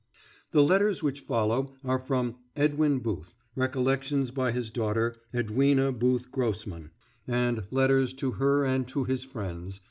[0.49, 6.89] The letters which follow are from "Edwin Booth: Recollections by his daughter, Edwina Booth Grossman,
[7.27, 9.79] and Letters to Her and to His Friends."